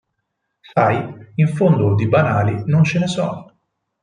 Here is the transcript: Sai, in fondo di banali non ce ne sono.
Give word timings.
Sai, 0.61 1.29
in 1.35 1.47
fondo 1.49 1.93
di 1.93 2.07
banali 2.07 2.63
non 2.65 2.83
ce 2.83 2.97
ne 2.97 3.05
sono. 3.07 3.57